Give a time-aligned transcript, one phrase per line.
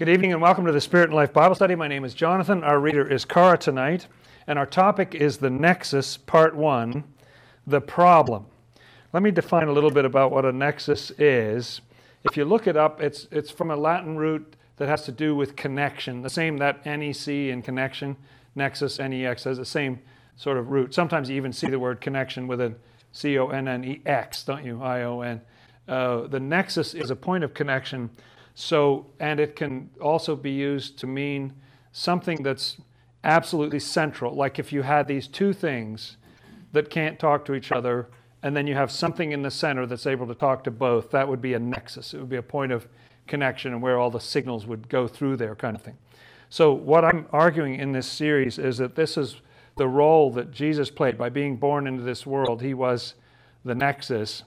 [0.00, 1.74] Good evening and welcome to the Spirit and Life Bible Study.
[1.74, 2.64] My name is Jonathan.
[2.64, 4.06] Our reader is Cara tonight,
[4.46, 7.04] and our topic is the Nexus, Part 1
[7.66, 8.46] The Problem.
[9.12, 11.82] Let me define a little bit about what a nexus is.
[12.24, 15.36] If you look it up, it's, it's from a Latin root that has to do
[15.36, 18.16] with connection, the same that NEC in connection,
[18.54, 20.00] nexus, NEX, has the same
[20.34, 20.94] sort of root.
[20.94, 22.74] Sometimes you even see the word connection with a
[23.12, 24.82] C O N N E X, don't you?
[24.82, 25.42] I O N.
[25.86, 28.08] Uh, the nexus is a point of connection
[28.60, 31.54] so, and it can also be used to mean
[31.92, 32.76] something that's
[33.24, 34.34] absolutely central.
[34.34, 36.18] Like if you had these two things
[36.72, 38.08] that can't talk to each other,
[38.42, 41.26] and then you have something in the center that's able to talk to both, that
[41.26, 42.12] would be a nexus.
[42.12, 42.86] It would be a point of
[43.26, 45.96] connection and where all the signals would go through there, kind of thing.
[46.50, 49.36] So, what I'm arguing in this series is that this is
[49.76, 52.60] the role that Jesus played by being born into this world.
[52.60, 53.14] He was
[53.64, 54.42] the nexus.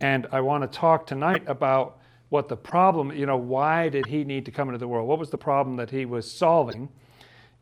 [0.00, 1.97] And I want to talk tonight about
[2.28, 5.08] what the problem, you know, why did he need to come into the world?
[5.08, 6.88] What was the problem that he was solving?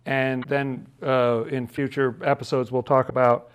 [0.04, 3.50] And then uh, in future episodes, we'll talk about,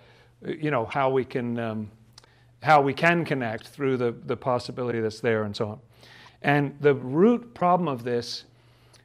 [0.46, 1.90] you know, how we can, um,
[2.62, 5.80] how we can connect through the, the possibility that's there and so on.
[6.42, 8.44] And the root problem of this,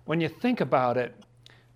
[0.05, 1.13] when you think about it,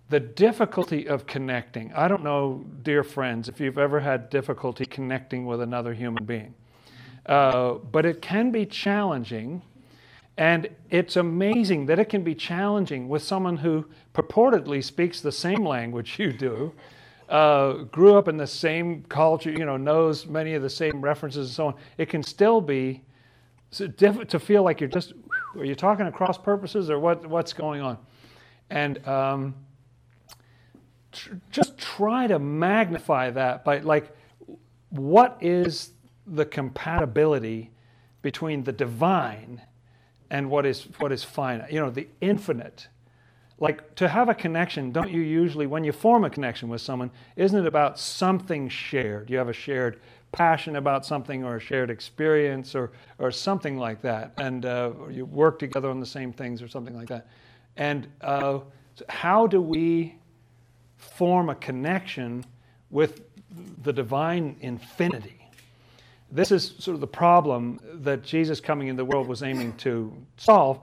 [0.08, 1.90] the difficulty of connecting.
[1.94, 6.54] I don't know, dear friends, if you've ever had difficulty connecting with another human being,
[7.24, 9.62] uh, but it can be challenging
[10.36, 15.66] and it's amazing that it can be challenging with someone who purportedly speaks the same
[15.66, 16.72] language you do,
[17.28, 21.48] uh, grew up in the same culture, you know, knows many of the same references
[21.48, 21.74] and so on.
[21.98, 23.02] It can still be
[23.96, 25.12] difficult to feel like you're just,
[25.56, 27.98] are you talking across purposes or what, what's going on?
[28.70, 29.54] And um,
[31.12, 34.16] tr- just try to magnify that by like,
[34.90, 35.92] what is
[36.26, 37.70] the compatibility
[38.22, 39.60] between the divine
[40.32, 41.70] and what is what is finite.
[41.70, 42.88] You know, the infinite.
[43.60, 47.12] Like to have a connection, don't you usually, when you form a connection with someone,
[47.36, 49.30] isn't it about something shared?
[49.30, 50.00] You have a shared
[50.32, 54.32] passion about something or a shared experience or, or something like that.
[54.38, 57.28] And uh, you work together on the same things or something like that.
[57.76, 58.60] And uh,
[59.08, 60.16] how do we
[60.96, 62.44] form a connection
[62.90, 63.20] with
[63.84, 65.41] the divine infinity?
[66.32, 70.12] This is sort of the problem that Jesus coming into the world was aiming to
[70.38, 70.80] solve.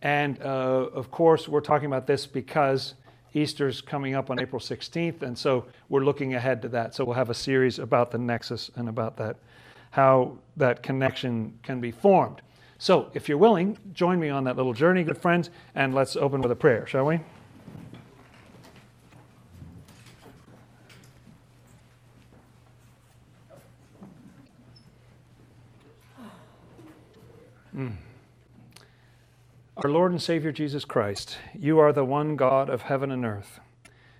[0.00, 2.94] And uh, of course, we're talking about this because
[3.34, 6.94] Easter's coming up on April 16th, and so we're looking ahead to that.
[6.94, 9.36] So we'll have a series about the nexus and about that,
[9.90, 12.40] how that connection can be formed.
[12.80, 16.40] So, if you're willing, join me on that little journey, good friends, and let's open
[16.40, 17.18] with a prayer, shall we?
[29.84, 33.60] Our Lord and Savior Jesus Christ, you are the one God of heaven and earth.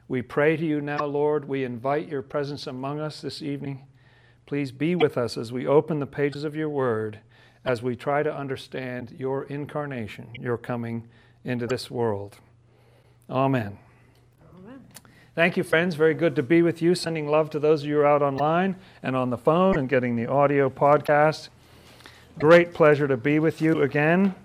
[0.07, 1.49] We pray to you now, Lord.
[1.49, 3.85] We invite your presence among us this evening.
[4.47, 7.19] Please be with us as we open the pages of your word,
[7.65, 11.09] as we try to understand your incarnation, your coming
[11.43, 12.37] into this world.
[13.29, 13.79] Amen.
[14.57, 14.81] Amen.
[15.35, 15.97] Thank you, friends.
[15.97, 16.95] Very good to be with you.
[16.95, 19.89] Sending love to those of you who are out online and on the phone and
[19.89, 21.49] getting the audio podcast.
[22.39, 24.37] Great pleasure to be with you again.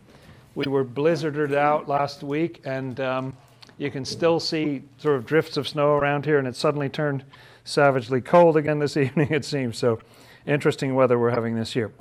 [0.56, 3.38] We were blizzarded out last week, and um,
[3.80, 7.24] you can still see sort of drifts of snow around here, and it suddenly turned
[7.64, 9.78] savagely cold again this evening, it seems.
[9.78, 10.00] So,
[10.46, 11.92] interesting weather we're having this year.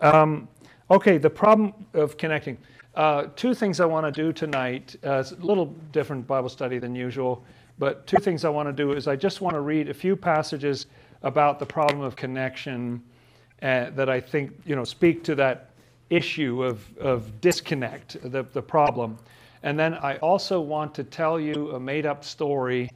[0.00, 0.46] Um,
[0.90, 2.58] okay, the problem of connecting.
[2.94, 4.96] Uh, two things I want to do tonight.
[5.04, 7.44] Uh, it's a little different Bible study than usual,
[7.78, 10.16] but two things I want to do is I just want to read a few
[10.16, 10.86] passages
[11.22, 13.02] about the problem of connection
[13.62, 15.70] uh, that I think you know speak to that
[16.10, 19.18] issue of, of disconnect, the, the problem.
[19.62, 22.90] And then I also want to tell you a made up story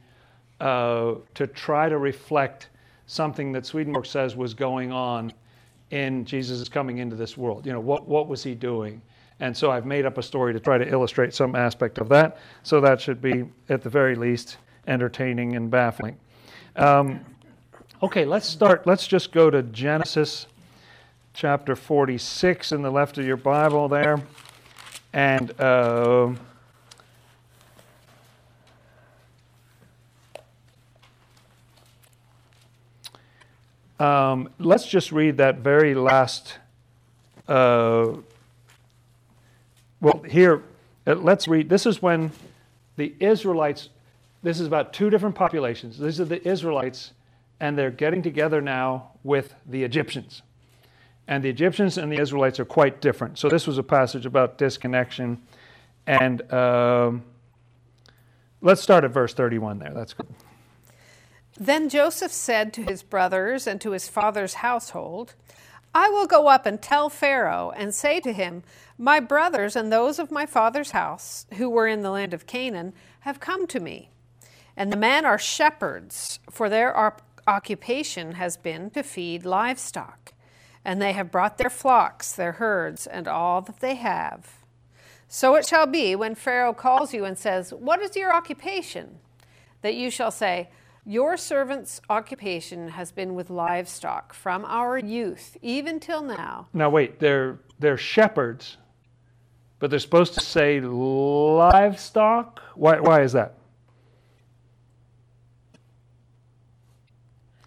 [0.59, 2.69] uh, to try to reflect
[3.07, 5.33] something that Swedenborg says was going on
[5.89, 7.65] in Jesus' coming into this world.
[7.65, 9.01] You know, what, what was he doing?
[9.41, 12.37] And so I've made up a story to try to illustrate some aspect of that.
[12.63, 14.57] So that should be, at the very least,
[14.87, 16.15] entertaining and baffling.
[16.75, 17.19] Um,
[18.01, 18.87] okay, let's start.
[18.87, 20.47] Let's just go to Genesis
[21.33, 24.21] chapter 46 in the left of your Bible there.
[25.13, 26.33] And uh,
[33.99, 36.55] um, let's just read that very last.
[37.47, 38.13] Uh,
[39.99, 40.63] well, here,
[41.07, 41.69] uh, let's read.
[41.69, 42.31] This is when
[42.97, 43.89] the Israelites,
[44.43, 45.97] this is about two different populations.
[45.97, 47.11] These are the Israelites,
[47.59, 50.41] and they're getting together now with the Egyptians.
[51.27, 53.37] And the Egyptians and the Israelites are quite different.
[53.37, 55.41] So this was a passage about disconnection.
[56.07, 57.23] And um,
[58.61, 59.93] let's start at verse 31 there.
[59.93, 60.27] That's good.
[61.59, 65.35] Then Joseph said to his brothers and to his father's household,
[65.93, 68.63] I will go up and tell Pharaoh and say to him,
[68.97, 72.93] My brothers and those of my father's house, who were in the land of Canaan,
[73.21, 74.09] have come to me.
[74.77, 76.95] And the men are shepherds, for their
[77.45, 80.33] occupation has been to feed livestock.
[80.83, 84.57] And they have brought their flocks, their herds, and all that they have.
[85.27, 89.19] So it shall be when Pharaoh calls you and says, What is your occupation?
[89.81, 90.69] that you shall say,
[91.05, 96.67] Your servant's occupation has been with livestock from our youth, even till now.
[96.73, 98.77] Now, wait, they're, they're shepherds,
[99.79, 102.61] but they're supposed to say livestock?
[102.75, 103.55] Why, why is that?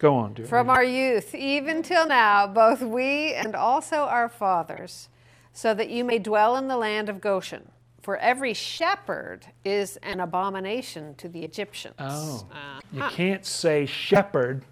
[0.05, 0.45] Go on, dear.
[0.45, 5.09] From our youth, even till now, both we and also our fathers,
[5.51, 7.71] so that you may dwell in the land of Goshen.
[8.03, 11.95] For every shepherd is an abomination to the Egyptians.
[11.97, 12.45] Oh.
[12.51, 14.63] Uh, you can't say shepherd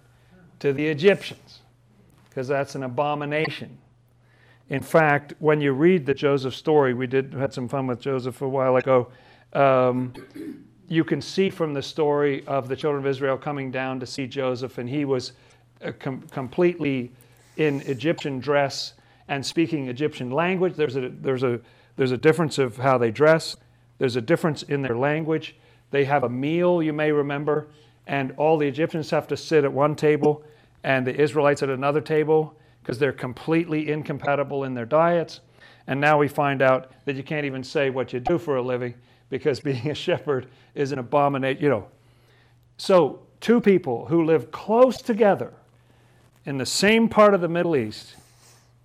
[0.60, 1.62] to the Egyptians
[2.28, 3.78] because that's an abomination.
[4.68, 8.40] In fact, when you read the Joseph story, we did had some fun with Joseph
[8.40, 9.08] a while ago.
[9.52, 10.14] Um,
[10.88, 14.26] you can see from the story of the children of Israel coming down to see
[14.26, 15.32] Joseph, and he was
[15.84, 17.12] uh, com- completely
[17.56, 18.94] in Egyptian dress
[19.28, 20.74] and speaking Egyptian language.
[20.74, 21.60] There's a, there's, a,
[21.96, 23.56] there's a difference of how they dress,
[23.98, 25.56] there's a difference in their language.
[25.90, 27.68] They have a meal, you may remember,
[28.06, 30.42] and all the Egyptians have to sit at one table
[30.82, 35.40] and the Israelites at another table because they're completely incompatible in their diets.
[35.86, 38.62] And now we find out that you can't even say what you do for a
[38.62, 38.94] living
[39.30, 41.86] because being a shepherd is an abomination, you know.
[42.76, 45.52] So, two people who live close together
[46.44, 48.16] in the same part of the Middle East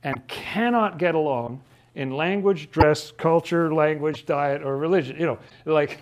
[0.03, 1.61] and cannot get along
[1.95, 5.99] in language, dress, culture, language, diet, or religion, you know, like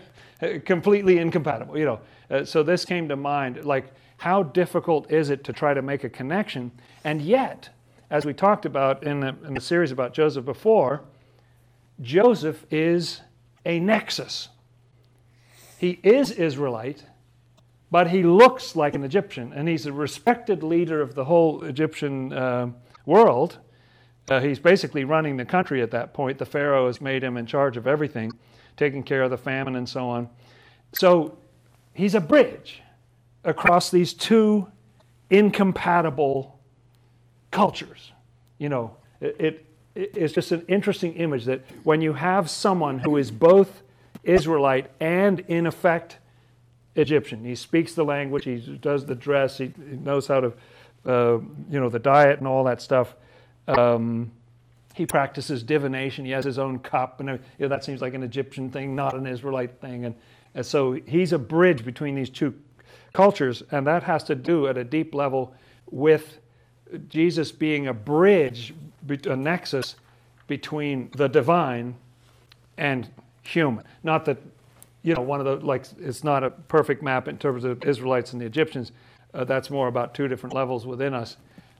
[0.64, 2.00] completely incompatible, you know.
[2.30, 6.04] Uh, so, this came to mind like, how difficult is it to try to make
[6.04, 6.70] a connection?
[7.04, 7.68] And yet,
[8.10, 11.02] as we talked about in the, in the series about Joseph before,
[12.00, 13.20] Joseph is
[13.64, 14.48] a nexus.
[15.78, 17.04] He is Israelite,
[17.90, 22.32] but he looks like an Egyptian, and he's a respected leader of the whole Egyptian
[22.32, 22.70] uh,
[23.06, 23.58] world.
[24.28, 26.38] Uh, he's basically running the country at that point.
[26.38, 28.32] The Pharaoh has made him in charge of everything,
[28.76, 30.28] taking care of the famine and so on.
[30.92, 31.36] So
[31.92, 32.82] he's a bridge
[33.44, 34.66] across these two
[35.28, 36.58] incompatible
[37.50, 38.12] cultures.
[38.58, 43.16] You know, it, it it's just an interesting image that when you have someone who
[43.16, 43.82] is both
[44.24, 46.18] Israelite and, in effect,
[46.96, 50.52] Egyptian, he speaks the language, he does the dress, he, knows how to,
[51.06, 51.38] uh,
[51.70, 53.14] you know, the diet and all that stuff.
[53.68, 54.30] Um,
[54.94, 56.24] he practices divination.
[56.24, 59.14] He has his own cup, and you know, that seems like an Egyptian thing, not
[59.14, 60.04] an Israelite thing.
[60.04, 60.14] And,
[60.54, 62.54] and so he's a bridge between these two
[63.12, 65.52] cultures, and that has to do at a deep level
[65.90, 66.38] with
[67.08, 68.74] Jesus being a bridge,
[69.08, 69.96] a nexus
[70.46, 71.94] between the divine
[72.76, 73.08] and
[73.42, 73.84] human.
[74.02, 74.38] Not that,
[75.02, 78.32] you know, one of the, like, it's not a perfect map in terms of Israelites
[78.32, 78.92] and the Egyptians.
[79.32, 81.36] Uh, that's more about two different levels within us.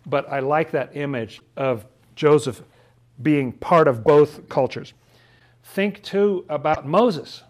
[0.07, 2.63] But I like that image of Joseph
[3.23, 4.93] being part of both cultures.
[5.63, 7.43] Think too about Moses.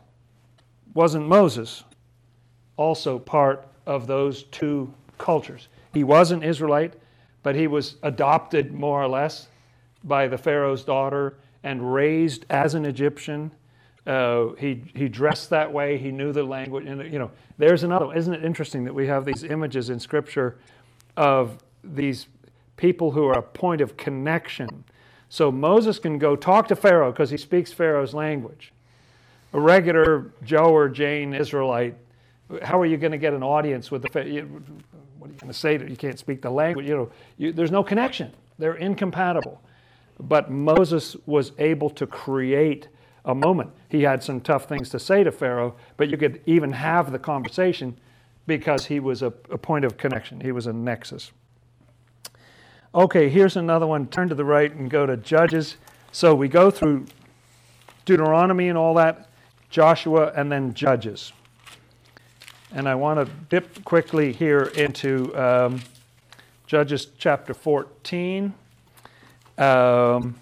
[0.94, 1.84] Wasn't Moses
[2.76, 5.68] also part of those two cultures?
[5.92, 6.94] He was an Israelite,
[7.44, 9.46] but he was adopted more or less
[10.02, 13.52] by the Pharaoh's daughter and raised as an Egyptian.
[14.06, 15.96] Uh, he, he dressed that way.
[15.96, 16.86] He knew the language.
[16.86, 18.12] And, you know, there's another.
[18.14, 20.56] Isn't it interesting that we have these images in Scripture
[21.16, 22.26] of these
[22.76, 24.84] people who are a point of connection?
[25.28, 28.72] So Moses can go talk to Pharaoh because he speaks Pharaoh's language.
[29.52, 31.94] A regular Joe or Jane Israelite,
[32.62, 34.08] how are you going to get an audience with the
[35.24, 35.78] what are you going to say?
[35.78, 36.86] To, you can't speak the language.
[36.86, 38.30] You know, you, there's no connection.
[38.58, 39.58] They're incompatible.
[40.20, 42.88] But Moses was able to create
[43.24, 43.70] a moment.
[43.88, 47.18] He had some tough things to say to Pharaoh, but you could even have the
[47.18, 47.96] conversation
[48.46, 50.40] because he was a, a point of connection.
[50.40, 51.32] He was a nexus.
[52.94, 54.08] Okay, here's another one.
[54.08, 55.78] Turn to the right and go to Judges.
[56.12, 57.06] So we go through
[58.04, 59.30] Deuteronomy and all that,
[59.70, 61.32] Joshua, and then Judges
[62.74, 65.80] and I want to dip quickly here into um,
[66.66, 68.52] Judges chapter 14.
[69.56, 70.34] Um,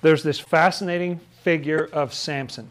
[0.00, 2.70] there's this fascinating figure of Samson.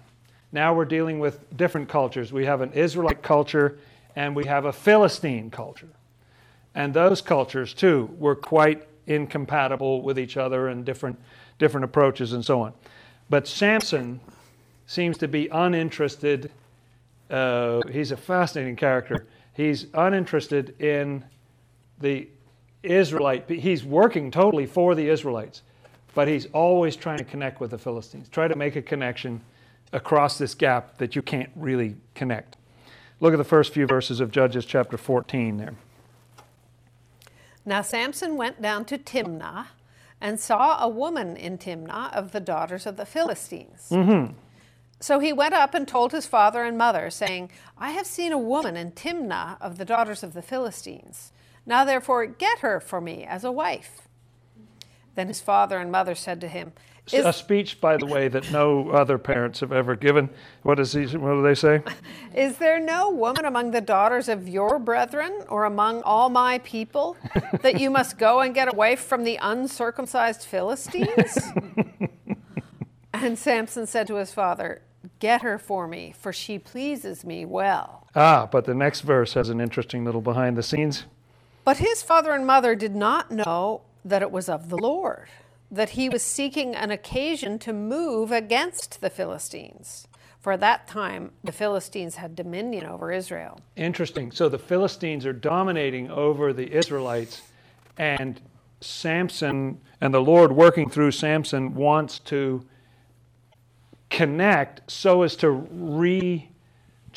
[0.54, 2.32] Now we're dealing with different cultures.
[2.32, 3.78] We have an Israelite culture
[4.16, 5.90] and we have a Philistine culture.
[6.74, 11.20] And those cultures, too, were quite incompatible with each other and different
[11.60, 12.74] different approaches and so on.
[13.30, 14.22] But Samson
[14.86, 16.52] seems to be uninterested.
[17.30, 19.28] Uh, he's a fascinating character.
[19.54, 21.24] He's uninterested in
[22.00, 22.28] the
[22.82, 23.50] Israelite.
[23.50, 25.62] He's working totally for the Israelites,
[26.14, 29.42] but he's always trying to connect with the Philistines, try to make a connection
[29.94, 32.58] across this gap that you can't really connect.
[33.20, 35.76] Look at the first few verses of Judges chapter 14 there.
[37.66, 39.68] Now Samson went down to Timnah
[40.20, 43.88] and saw a woman in Timnah of the daughters of the Philistines.
[43.90, 44.34] Mm-hmm.
[45.00, 48.38] So he went up and told his father and mother, saying, I have seen a
[48.38, 51.32] woman in Timnah of the daughters of the Philistines.
[51.66, 54.08] Now therefore get her for me as a wife.
[55.16, 56.74] Then his father and mother said to him,
[57.12, 60.30] is, a speech, by the way, that no other parents have ever given.
[60.62, 61.82] What, is he, what do they say?
[62.34, 67.18] Is there no woman among the daughters of your brethren or among all my people
[67.62, 71.38] that you must go and get away from the uncircumcised Philistines?
[73.24, 74.82] and Samson said to his father,
[75.20, 78.08] Get her for me, for she pleases me well.
[78.16, 81.06] Ah, but the next verse has an interesting little behind the scenes.
[81.66, 85.28] But his father and mother did not know that it was of the Lord
[85.74, 90.08] that he was seeking an occasion to move against the Philistines.
[90.40, 93.60] For at that time, the Philistines had dominion over Israel.
[93.76, 94.32] Interesting.
[94.32, 97.42] So the Philistines are dominating over the Israelites,
[97.98, 98.40] and
[98.82, 102.64] Samson and the Lord working through Samson wants to
[104.14, 105.48] connect so as to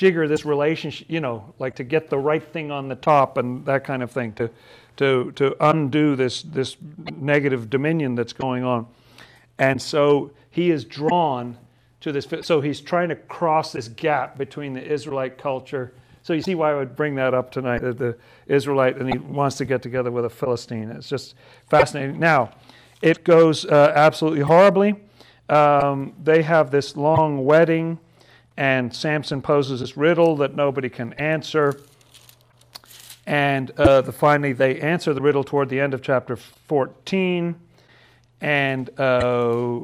[0.01, 3.65] rejigger this relationship, you know, like to get the right thing on the top and
[3.67, 4.51] that kind of thing, to
[4.97, 6.77] to, to undo this, this
[7.17, 8.87] negative dominion that's going on.
[9.59, 11.59] And so he is drawn
[12.01, 12.27] to this.
[12.43, 15.93] So he's trying to cross this gap between the Israelite culture.
[16.23, 19.19] So you see why I would bring that up tonight, that the Israelite, and he
[19.19, 20.91] wants to get together with a Philistine.
[20.91, 21.35] It's just
[21.69, 22.19] fascinating.
[22.19, 22.53] Now,
[23.03, 24.97] it goes uh, absolutely horribly.
[25.49, 27.99] Um, they have this long wedding,
[28.57, 31.81] and Samson poses this riddle that nobody can answer.
[33.27, 37.57] And uh, the, finally, they answer the riddle toward the end of chapter 14.
[38.41, 39.81] And, uh,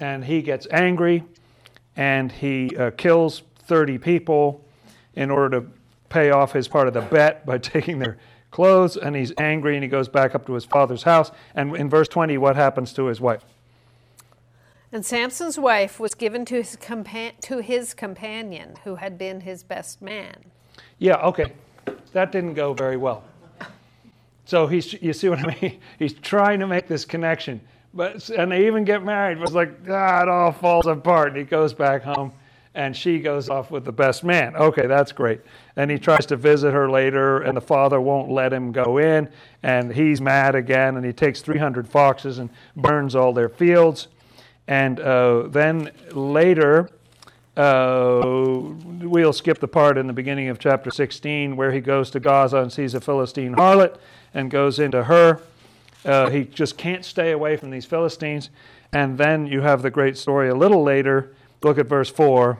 [0.00, 1.24] and he gets angry
[1.96, 4.64] and he uh, kills 30 people
[5.14, 5.66] in order to
[6.08, 8.18] pay off his part of the bet by taking their
[8.50, 8.96] clothes.
[8.96, 11.30] And he's angry and he goes back up to his father's house.
[11.54, 13.44] And in verse 20, what happens to his wife?
[14.92, 19.62] And Samson's wife was given to his, compa- to his companion, who had been his
[19.64, 20.36] best man.
[20.98, 21.52] Yeah, okay
[22.12, 23.24] that didn't go very well.
[24.44, 25.80] So he's, you see what I mean?
[25.98, 27.60] He's trying to make this connection.
[27.94, 29.38] But, and they even get married.
[29.38, 31.28] It was like, ah, it all falls apart.
[31.28, 32.32] And he goes back home
[32.74, 34.56] and she goes off with the best man.
[34.56, 35.40] Okay, that's great.
[35.76, 39.28] And he tries to visit her later, and the father won't let him go in,
[39.62, 44.08] and he's mad again, and he takes 300 foxes and burns all their fields.
[44.68, 46.88] And uh, then later,
[47.56, 48.20] uh,
[49.02, 52.58] we'll skip the part in the beginning of chapter 16 where he goes to Gaza
[52.58, 53.96] and sees a Philistine harlot
[54.32, 55.40] and goes into her.
[56.04, 58.50] Uh, he just can't stay away from these Philistines.
[58.92, 61.34] And then you have the great story a little later.
[61.62, 62.58] Look at verse 4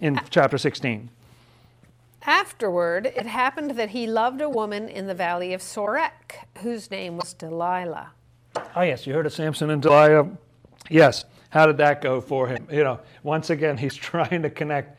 [0.00, 1.10] in chapter 16.
[2.26, 7.18] Afterward, it happened that he loved a woman in the valley of Sorek, whose name
[7.18, 8.12] was Delilah.
[8.74, 10.30] Oh, yes, you heard of Samson and Delilah?
[10.90, 11.24] Yes.
[11.50, 12.66] How did that go for him?
[12.70, 14.98] You know, once again, he's trying to connect,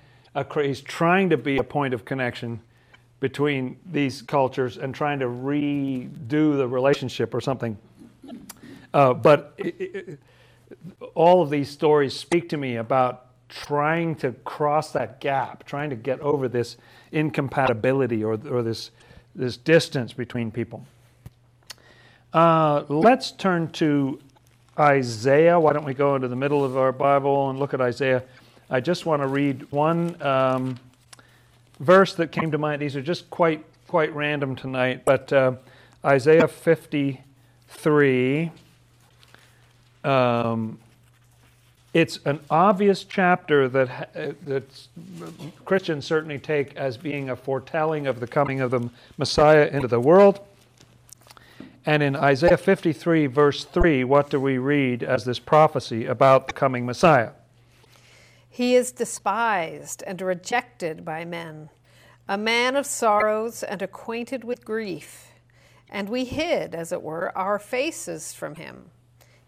[0.56, 2.62] he's trying to be a point of connection
[3.20, 7.78] between these cultures and trying to redo the relationship or something.
[8.94, 10.20] Uh, but it, it,
[11.14, 15.96] all of these stories speak to me about trying to cross that gap, trying to
[15.96, 16.78] get over this
[17.12, 18.92] incompatibility or, or this,
[19.34, 20.86] this distance between people.
[22.34, 24.20] Uh, let's turn to
[24.78, 25.60] Isaiah.
[25.60, 28.24] Why don't we go into the middle of our Bible and look at Isaiah?
[28.70, 30.78] I just want to read one um,
[31.80, 32.82] verse that came to mind.
[32.82, 35.54] These are just quite quite random tonight, but uh,
[36.04, 38.52] Isaiah 53.
[40.04, 40.80] Um,
[41.94, 44.88] it's an obvious chapter that uh, that
[45.64, 50.02] Christians certainly take as being a foretelling of the coming of the Messiah into the
[50.02, 50.42] world.
[51.86, 56.54] And in Isaiah 53, verse 3, what do we read as this prophecy about the
[56.54, 57.32] coming Messiah?
[58.50, 61.70] He is despised and rejected by men,
[62.28, 65.34] a man of sorrows and acquainted with grief.
[65.90, 68.90] And we hid, as it were, our faces from him.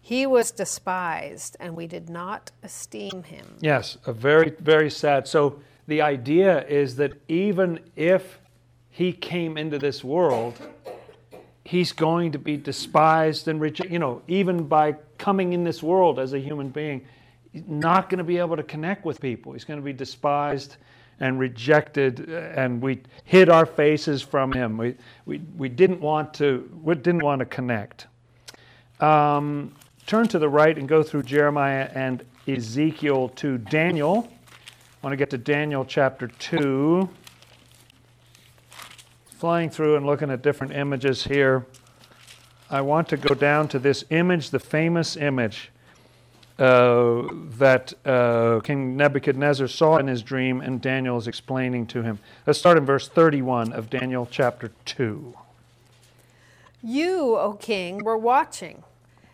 [0.00, 3.56] He was despised, and we did not esteem him.
[3.60, 5.26] Yes, a very, very sad.
[5.26, 8.38] So the idea is that even if
[8.90, 10.54] he came into this world,
[11.68, 16.18] he's going to be despised and rejected, you know, even by coming in this world
[16.18, 17.04] as a human being,
[17.52, 19.52] he's not going to be able to connect with people.
[19.52, 20.78] He's going to be despised
[21.20, 24.78] and rejected, and we hid our faces from him.
[24.78, 24.94] We,
[25.26, 28.06] we, we didn't want to we didn't want to connect.
[29.00, 29.74] Um,
[30.06, 34.26] turn to the right and go through Jeremiah and Ezekiel to Daniel.
[35.02, 37.10] I want to get to Daniel chapter 2
[39.38, 41.64] flying through and looking at different images here,
[42.68, 45.70] I want to go down to this image, the famous image
[46.58, 47.22] uh,
[47.56, 52.18] that uh, King Nebuchadnezzar saw in his dream, and Daniel is explaining to him.
[52.48, 55.34] Let's start in verse 31 of Daniel chapter 2.
[56.82, 58.82] You, O king, were watching,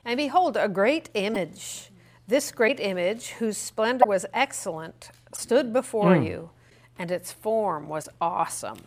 [0.04, 1.90] and behold, a great image.
[2.28, 6.26] This great image, whose splendor was excellent, stood before mm.
[6.26, 6.50] you,
[6.98, 8.84] and its form was awesome.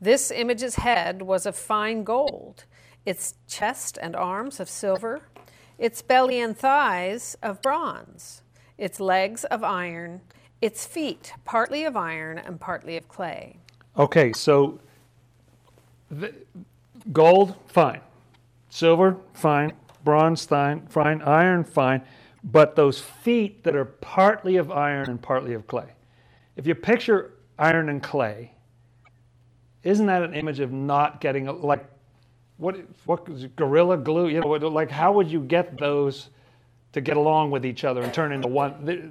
[0.00, 2.64] This image's head was of fine gold,
[3.04, 5.22] its chest and arms of silver,
[5.78, 8.42] its belly and thighs of bronze,
[8.76, 10.20] its legs of iron,
[10.60, 13.58] its feet partly of iron and partly of clay.
[13.96, 14.78] Okay, so
[17.12, 18.00] gold, fine.
[18.68, 19.72] Silver, fine.
[20.04, 20.86] Bronze, fine.
[20.88, 21.22] Fine.
[21.22, 22.02] Iron, fine.
[22.44, 25.94] But those feet that are partly of iron and partly of clay.
[26.56, 28.52] If you picture iron and clay,
[29.86, 31.86] isn't that an image of not getting like
[32.56, 34.28] what what gorilla glue?
[34.28, 36.30] You know, like how would you get those
[36.92, 38.84] to get along with each other and turn into one?
[38.84, 39.10] They're,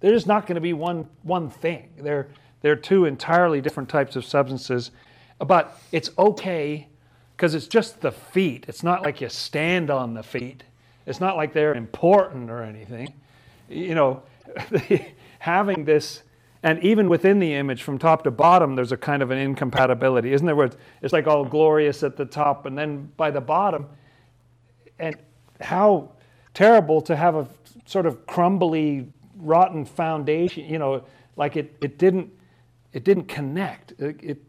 [0.00, 1.90] they're just not going to be one one thing.
[1.98, 2.28] They're
[2.62, 4.92] they're two entirely different types of substances,
[5.38, 6.88] but it's okay
[7.36, 8.64] because it's just the feet.
[8.68, 10.62] It's not like you stand on the feet.
[11.04, 13.12] It's not like they're important or anything.
[13.68, 14.22] You know,
[15.38, 16.22] having this
[16.66, 20.32] and even within the image, from top to bottom, there's a kind of an incompatibility,
[20.32, 20.56] isn't there?
[20.56, 20.68] Where
[21.00, 23.86] it's like all glorious at the top, and then by the bottom,
[24.98, 25.14] and
[25.60, 26.10] how
[26.54, 27.46] terrible to have a
[27.84, 29.06] sort of crumbly,
[29.36, 30.64] rotten foundation.
[30.64, 31.04] You know,
[31.36, 32.32] like it, it didn't,
[32.92, 33.92] it didn't connect.
[34.00, 34.42] It, it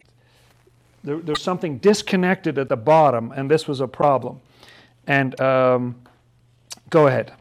[1.04, 4.42] there, there's something disconnected at the bottom, and this was a problem.
[5.06, 5.96] And um,
[6.90, 7.34] go ahead.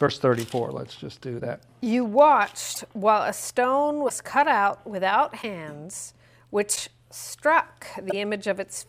[0.00, 1.60] Verse 34, let's just do that.
[1.82, 6.14] You watched while a stone was cut out without hands,
[6.48, 8.86] which struck the image of its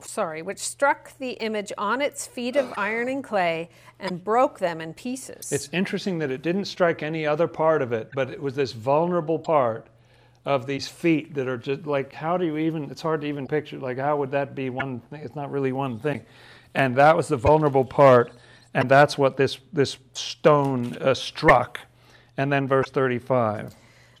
[0.00, 4.80] sorry, which struck the image on its feet of iron and clay and broke them
[4.80, 5.50] in pieces.
[5.50, 8.70] It's interesting that it didn't strike any other part of it, but it was this
[8.70, 9.88] vulnerable part
[10.44, 13.46] of these feet that are just like how do you even it's hard to even
[13.46, 16.20] picture like how would that be one thing it's not really one thing
[16.74, 18.32] and that was the vulnerable part
[18.74, 21.80] and that's what this, this stone uh, struck.
[22.36, 23.74] And then verse 35.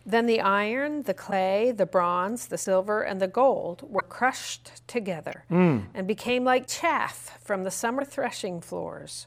[0.04, 5.44] Then the iron, the clay, the bronze, the silver, and the gold were crushed together
[5.50, 5.84] mm.
[5.94, 9.26] and became like chaff from the summer threshing floors.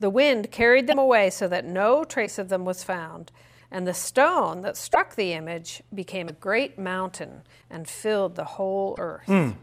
[0.00, 3.30] The wind carried them away so that no trace of them was found.
[3.70, 8.96] And the stone that struck the image became a great mountain and filled the whole
[8.98, 9.26] earth.
[9.26, 9.54] Mm.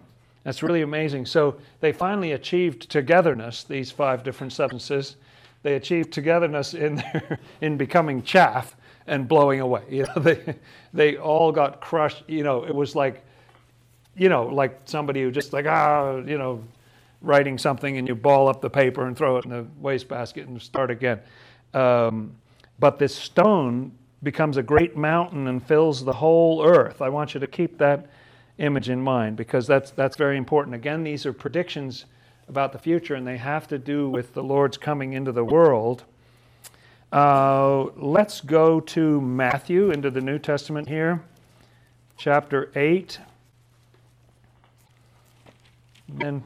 [0.44, 1.26] That's really amazing.
[1.26, 5.16] So they finally achieved togetherness, these five different substances.
[5.62, 8.76] They achieved togetherness in, their, in becoming chaff
[9.08, 9.84] and blowing away.
[9.90, 10.56] You know, they,
[10.94, 12.24] they all got crushed.
[12.28, 13.24] You know, it was like,
[14.16, 16.64] you know, like somebody who just like, ah, you know,
[17.22, 20.62] writing something and you ball up the paper and throw it in the wastebasket and
[20.62, 21.20] start again.
[21.74, 22.36] Um,
[22.80, 27.02] but this stone becomes a great mountain and fills the whole earth.
[27.02, 28.08] I want you to keep that
[28.58, 30.76] image in mind because that's, that's very important.
[30.76, 32.06] Again, these are predictions
[32.48, 36.04] about the future and they have to do with the Lord's coming into the world.
[37.12, 41.24] Uh, let's go to Matthew, into the New Testament here,
[42.18, 43.20] chapter 8.
[46.22, 46.44] And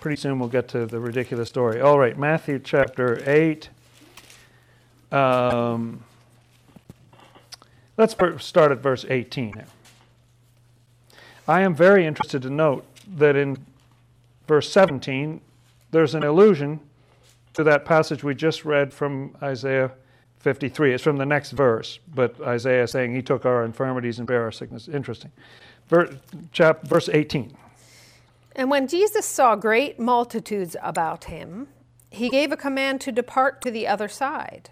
[0.00, 1.80] pretty soon we'll get to the ridiculous story.
[1.80, 3.68] All right, Matthew chapter 8.
[5.10, 6.04] Um,
[7.96, 9.66] let's start at verse 18 here.
[11.46, 13.58] I am very interested to note that in
[14.46, 15.40] verse 17,
[15.90, 16.80] there's an allusion
[17.52, 19.92] to that passage we just read from Isaiah
[20.38, 20.94] 53.
[20.94, 24.52] It's from the next verse, but Isaiah saying, He took our infirmities and bare our
[24.52, 24.88] sickness.
[24.88, 25.32] Interesting.
[25.88, 26.14] Verse,
[26.52, 27.54] chap, verse 18.
[28.56, 31.68] And when Jesus saw great multitudes about him,
[32.10, 34.70] he gave a command to depart to the other side.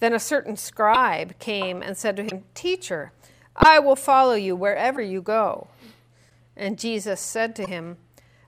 [0.00, 3.12] Then a certain scribe came and said to him, Teacher,
[3.56, 5.68] I will follow you wherever you go.
[6.58, 7.96] And Jesus said to him,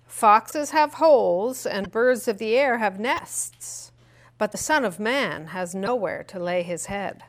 [0.04, 3.92] Foxes have holes, and birds of the air have nests,
[4.36, 7.22] but the Son of Man has nowhere to lay his head.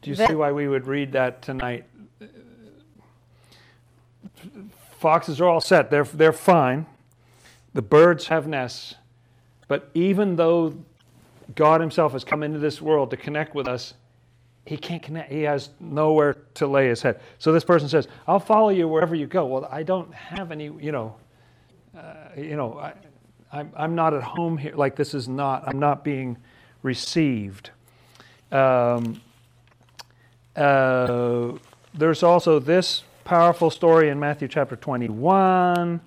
[0.00, 1.84] Do you then, see why we would read that tonight?
[4.98, 6.86] Foxes are all set, they're, they're fine.
[7.74, 8.94] The birds have nests,
[9.66, 10.74] but even though
[11.56, 13.94] God Himself has come into this world to connect with us,
[14.64, 15.32] He can't connect.
[15.32, 17.20] He has nowhere to lay His head.
[17.38, 20.64] So this person says, "I'll follow you wherever you go." Well, I don't have any.
[20.64, 21.16] You know,
[21.96, 22.92] uh, you know, I,
[23.52, 24.74] I'm I'm not at home here.
[24.74, 25.66] Like this is not.
[25.66, 26.36] I'm not being
[26.82, 27.70] received.
[28.52, 29.20] Um,
[30.54, 31.52] uh,
[31.94, 36.00] there's also this powerful story in Matthew chapter 21.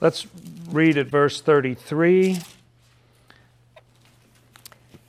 [0.00, 0.26] Let's
[0.70, 2.38] read at verse 33.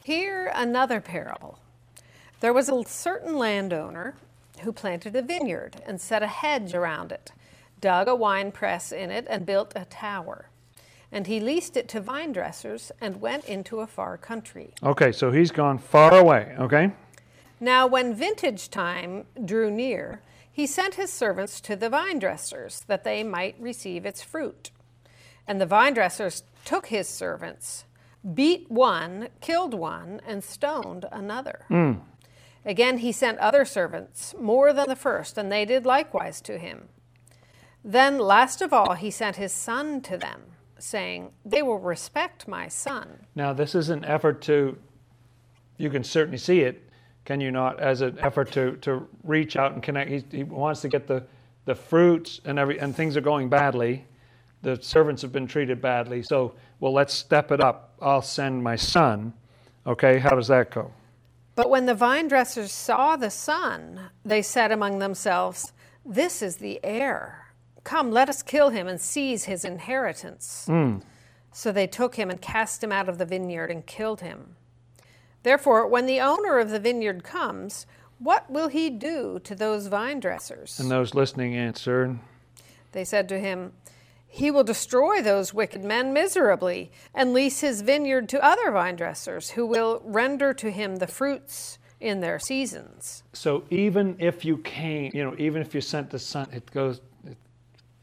[0.05, 1.57] Here another parable.
[2.39, 4.13] There was a certain landowner
[4.59, 7.31] who planted a vineyard and set a hedge around it,
[7.81, 10.49] dug a wine press in it, and built a tower.
[11.11, 14.75] And he leased it to vine dressers and went into a far country.
[14.83, 16.91] Okay, so he's gone far away, okay?
[17.59, 23.05] Now, when vintage time drew near, he sent his servants to the vine dressers that
[23.05, 24.69] they might receive its fruit.
[25.47, 27.85] And the vine dressers took his servants,
[28.33, 31.65] beat one, killed one, and stoned another.
[31.69, 32.01] Mm.
[32.65, 36.89] Again, he sent other servants, more than the first, and they did likewise to him.
[37.83, 40.41] Then, last of all, he sent his son to them,
[40.79, 43.27] saying, They will respect my son.
[43.35, 44.75] Now, this is an effort to,
[45.77, 46.89] you can certainly see it,
[47.25, 50.09] can you not, as an effort to, to reach out and connect.
[50.09, 51.23] He, he wants to get the,
[51.65, 54.05] the fruits and, every, and things are going badly.
[54.63, 56.23] The servants have been treated badly.
[56.23, 57.93] So, well, let's step it up.
[58.01, 59.33] I'll send my son.
[59.87, 60.91] Okay, how does that go?
[61.55, 65.71] But when the vine dressers saw the son, they said among themselves,
[66.05, 67.45] This is the heir.
[67.83, 70.65] Come, let us kill him and seize his inheritance.
[70.67, 71.01] Mm.
[71.51, 74.55] So they took him and cast him out of the vineyard and killed him.
[75.43, 77.85] Therefore, when the owner of the vineyard comes,
[78.19, 80.79] what will he do to those vine dressers?
[80.79, 82.17] And those listening answered,
[82.91, 83.73] They said to him,
[84.35, 89.51] He will destroy those wicked men miserably and lease his vineyard to other vine dressers
[89.51, 93.23] who will render to him the fruits in their seasons.
[93.31, 96.99] So even if you came, you know, even if you sent the son, it goes,
[97.25, 97.37] it,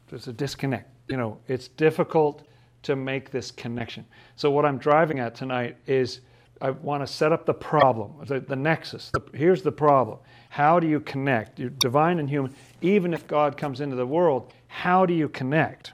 [0.07, 0.89] there's a disconnect.
[1.07, 2.47] You know, it's difficult
[2.81, 4.03] to make this connection.
[4.35, 6.21] So what I'm driving at tonight is
[6.59, 9.11] I want to set up the problem, the, the nexus.
[9.13, 10.17] The, here's the problem.
[10.49, 11.59] How do you connect?
[11.59, 12.55] You're divine and human.
[12.81, 15.93] Even if God comes into the world, how do you connect?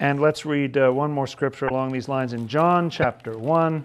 [0.00, 3.84] And let's read uh, one more scripture along these lines in John chapter 1.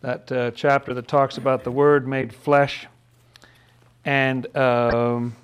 [0.00, 2.86] That uh, chapter that talks about the Word made flesh.
[4.02, 5.36] And um,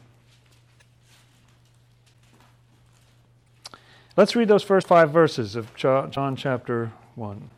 [4.17, 7.51] let's read those first five verses of John chapter 1.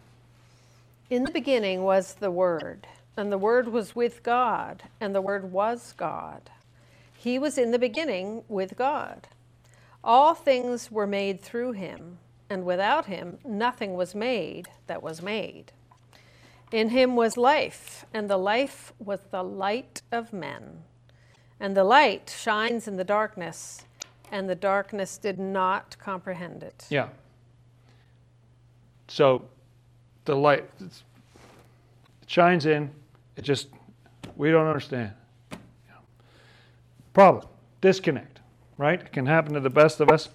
[1.11, 5.53] In the beginning was the Word, and the Word was with God, and the Word
[5.53, 6.51] was God.
[7.17, 9.29] He was in the beginning with God.
[10.05, 12.19] All things were made through him,
[12.51, 15.73] and without him nothing was made that was made.
[16.73, 20.85] In him was life, and the life was the light of men.
[21.61, 23.85] And the light shines in the darkness,
[24.33, 26.87] and the darkness did not comprehend it.
[26.89, 27.09] Yeah.
[29.07, 29.45] So
[30.25, 30.69] the light
[32.27, 32.91] shines in,
[33.37, 33.69] it just,
[34.37, 35.13] we don't understand.
[37.13, 37.47] Problem,
[37.83, 38.32] disconnect,
[38.79, 39.01] right?
[39.01, 40.29] It can happen to the best of us.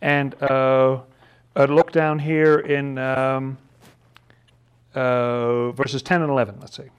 [0.00, 1.00] And uh,
[1.56, 3.58] look down here in um,
[4.94, 6.90] uh, verses 10 and 11, let's see.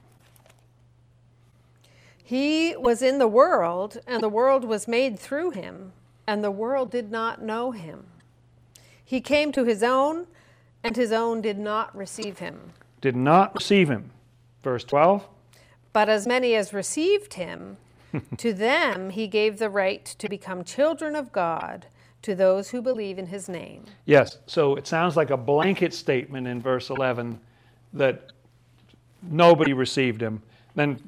[2.24, 5.94] He was in the world, and the world was made through him,
[6.28, 8.06] and the world did not know him.
[9.04, 10.28] He came to his own,
[10.84, 12.74] and his own did not receive him.
[13.00, 14.12] Did not receive him.
[14.62, 15.26] Verse 12.
[15.94, 17.78] But as many as received him,
[18.38, 21.88] to them he gave the right to become children of God,
[22.22, 23.86] to those who believe in his name.
[24.06, 27.40] Yes, so it sounds like a blanket statement in verse 11
[27.94, 28.32] that
[29.24, 30.42] nobody received him.
[30.76, 31.00] Then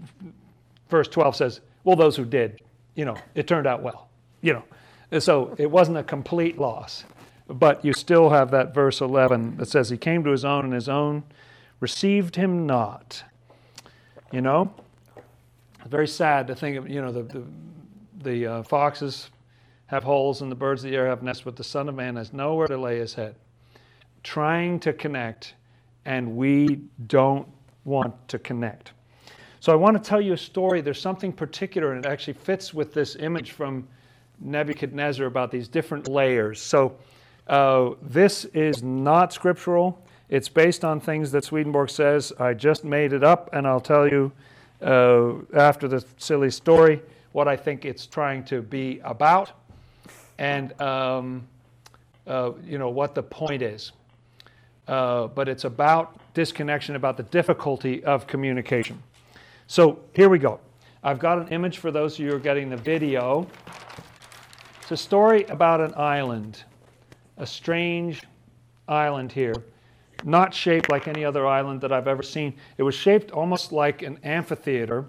[0.89, 2.61] verse 12 says, well, those who did,
[2.95, 4.09] you know, it turned out well.
[4.41, 4.63] You
[5.11, 7.03] know, so it wasn't a complete loss.
[7.47, 10.73] But you still have that verse 11 that says, He came to His own, and
[10.73, 11.23] His own
[11.79, 13.23] received Him not.
[14.31, 14.71] You know,
[15.87, 17.43] very sad to think of, you know, the, the,
[18.23, 19.29] the uh, foxes
[19.87, 22.15] have holes and the birds of the air have nests, but the Son of Man
[22.15, 23.35] has nowhere to lay his head.
[24.23, 25.55] Trying to connect,
[26.05, 27.47] and we don't
[27.85, 28.91] want to connect.
[29.61, 30.81] So I want to tell you a story.
[30.81, 33.87] There's something particular, and it actually fits with this image from
[34.39, 36.61] Nebuchadnezzar about these different layers.
[36.61, 36.95] So
[37.47, 40.05] uh, this is not scriptural.
[40.29, 42.31] It's based on things that Swedenborg says.
[42.39, 44.31] I just made it up, and I'll tell you
[44.81, 49.51] uh, after the silly story what I think it's trying to be about,
[50.37, 51.47] and um,
[52.25, 53.91] uh, you know what the point is.
[54.87, 59.01] Uh, but it's about disconnection, about the difficulty of communication.
[59.67, 60.59] So here we go.
[61.03, 63.47] I've got an image for those of you who are getting the video.
[64.81, 66.63] It's a story about an island,
[67.37, 68.23] a strange
[68.87, 69.53] island here,
[70.23, 72.55] not shaped like any other island that I've ever seen.
[72.77, 75.05] It was shaped almost like an amphitheater,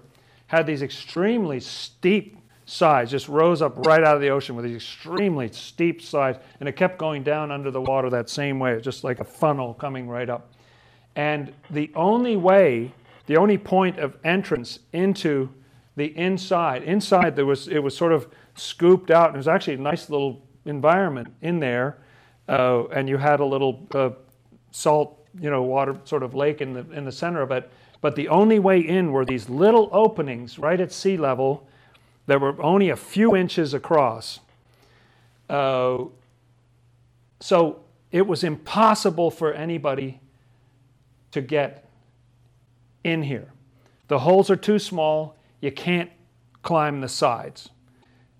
[0.47, 4.75] had these extremely steep sides, just rose up right out of the ocean with these
[4.75, 9.03] extremely steep sides, and it kept going down under the water that same way, just
[9.03, 10.53] like a funnel coming right up.
[11.15, 12.93] And the only way,
[13.25, 15.49] the only point of entrance into
[15.97, 19.73] the inside, inside there was it was sort of scooped out, and it was actually
[19.73, 21.97] a nice little environment in there,
[22.47, 24.11] uh, and you had a little uh,
[24.71, 27.69] salt, you know, water sort of lake in the in the center of it.
[28.01, 31.67] But the only way in were these little openings right at sea level
[32.25, 34.39] that were only a few inches across.
[35.49, 36.05] Uh,
[37.39, 37.81] so
[38.11, 40.19] it was impossible for anybody
[41.31, 41.87] to get
[43.03, 43.51] in here.
[44.07, 46.11] The holes are too small, you can't
[46.63, 47.69] climb the sides.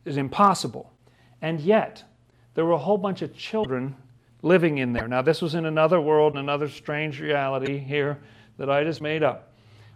[0.06, 0.92] It's impossible.
[1.42, 2.04] And yet,
[2.54, 3.96] there were a whole bunch of children
[4.42, 5.08] living in there.
[5.08, 8.20] Now, this was in another world, another strange reality here
[8.58, 9.54] that I just made up.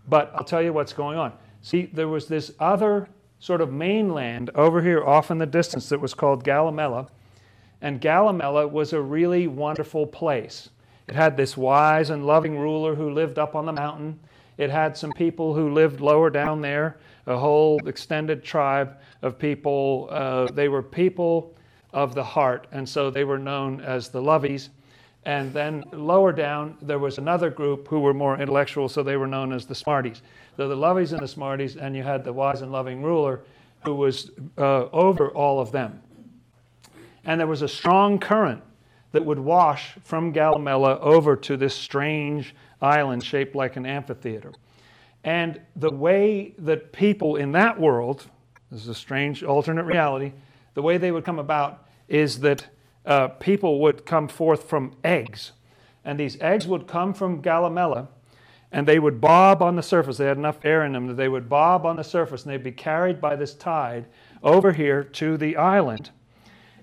[0.08, 1.34] But I'll tell you what's going on.
[1.62, 3.08] See, there was this other
[3.40, 7.08] sort of mainland over here off in the distance that was called Galimela.
[7.82, 10.70] And Galimela was a really wonderful place.
[11.08, 14.20] It had this wise and loving ruler who lived up on the mountain.
[14.58, 20.08] It had some people who lived lower down there, a whole extended tribe of people.
[20.10, 21.56] Uh, they were people
[21.96, 24.70] of the heart, and so they were known as the Lovies.
[25.24, 29.26] And then lower down, there was another group who were more intellectual, so they were
[29.26, 30.22] known as the Smarties.
[30.58, 33.42] So the Lovies and the Smarties, and you had the wise and loving ruler
[33.84, 36.02] who was uh, over all of them.
[37.24, 38.62] And there was a strong current
[39.14, 44.52] that would wash from Galimela over to this strange island shaped like an amphitheater.
[45.24, 48.26] And the way that people in that world,
[48.70, 50.34] this is a strange alternate reality,
[50.74, 52.68] the way they would come about is that
[53.06, 55.52] uh, people would come forth from eggs.
[56.04, 58.08] And these eggs would come from Galimela
[58.72, 60.18] and they would bob on the surface.
[60.18, 62.64] They had enough air in them that they would bob on the surface and they'd
[62.64, 64.06] be carried by this tide
[64.44, 66.12] over here to the island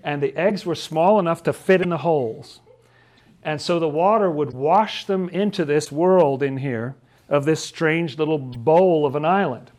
[0.03, 2.59] and the eggs were small enough to fit in the holes.
[3.41, 6.95] And so the water would wash them into this world in here
[7.29, 9.71] of this strange little bowl of an island.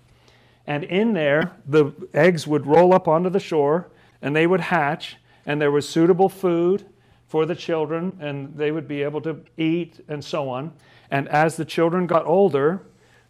[0.67, 3.91] And in there, the eggs would roll up onto the shore
[4.23, 6.87] and they would hatch, and there was suitable food
[7.27, 10.73] for the children, and they would be able to eat and so on.
[11.11, 12.83] And as the children got older,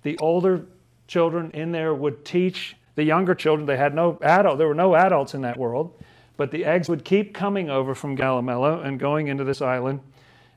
[0.02, 0.66] the older
[1.06, 3.66] children in there would teach the younger children.
[3.66, 5.94] They had no adult, there were no adults in that world.
[6.36, 10.00] But the eggs would keep coming over from Galimela and going into this island.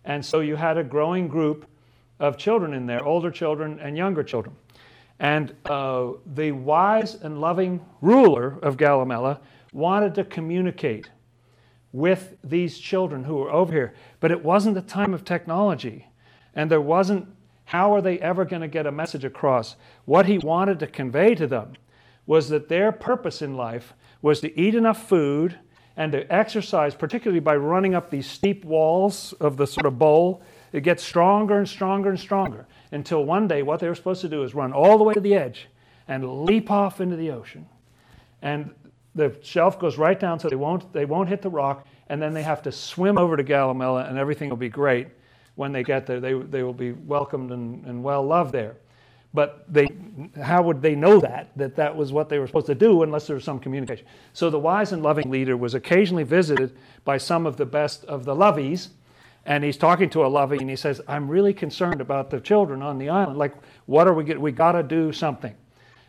[0.06, 1.68] And so you had a growing group
[2.20, 4.56] of children in there, older children and younger children.
[5.20, 9.40] And uh, the wise and loving ruler of Galimela
[9.74, 11.10] wanted to communicate
[11.98, 13.94] with these children who were over here.
[14.20, 16.08] But it wasn't the time of technology.
[16.54, 17.28] And there wasn't,
[17.66, 19.76] how are they ever going to get a message across?
[20.06, 21.74] What he wanted to convey to them
[22.28, 25.58] was that their purpose in life was to eat enough food
[25.96, 30.44] and to exercise, particularly by running up these steep walls of the sort of bowl,
[30.72, 34.30] it gets stronger and stronger and stronger until one day what they were supposed to
[34.30, 35.68] do is run all the way to the edge
[36.08, 37.66] and leap off into the ocean.
[38.44, 38.76] And
[39.18, 42.34] the shelf goes right down so they won't, they won't hit the rock, and then
[42.34, 45.08] they have to swim over to Galimela, and everything will be great.
[45.56, 48.78] When they get there, they, they will be welcomed and, and well loved there.
[49.34, 49.88] But they,
[50.42, 53.28] how would they know that, that that was what they were supposed to do unless
[53.28, 54.06] there was some communication?
[54.34, 58.24] So the wise and loving leader was occasionally visited by some of the best of
[58.24, 58.90] the loveys,
[59.46, 62.82] and he's talking to a lovey and he says, I'm really concerned about the children
[62.82, 63.38] on the island.
[63.38, 63.54] Like,
[63.86, 64.40] what are we get?
[64.40, 65.56] We got to do something.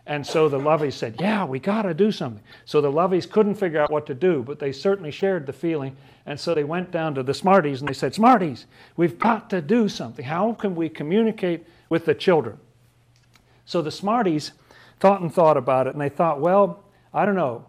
[0.08, 2.42] And so the lovies said, Yeah, we got to do something.
[2.64, 5.96] So the lovies couldn't figure out what to do, but they certainly shared the feeling.
[6.24, 8.64] And so they went down to the Smarties and they said, Smarties,
[8.96, 10.24] we've got to do something.
[10.24, 12.58] How can we communicate with the children?
[13.66, 14.52] So the Smarties
[14.98, 17.66] thought and thought about it, and they thought, well, I don't know.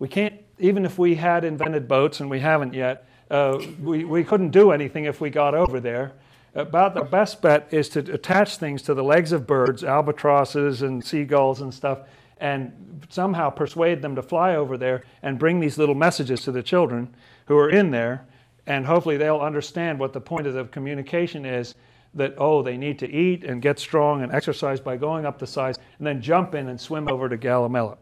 [0.00, 4.24] We can't, even if we had invented boats, and we haven't yet, uh, we, we
[4.24, 6.12] couldn't do anything if we got over there.
[6.54, 11.04] About the best bet is to attach things to the legs of birds, albatrosses and
[11.04, 12.00] seagulls and stuff,
[12.38, 16.62] and somehow persuade them to fly over there and bring these little messages to the
[16.62, 17.14] children
[17.46, 18.26] who are in there,
[18.66, 21.74] and hopefully they'll understand what the point of the communication is
[22.14, 25.46] that, oh, they need to eat and get strong and exercise by going up the
[25.46, 27.98] sides and then jump in and swim over to Galimela.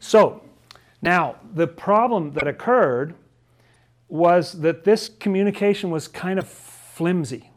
[0.00, 0.42] So,
[1.00, 3.14] now the problem that occurred
[4.08, 7.50] was that this communication was kind of flimsy.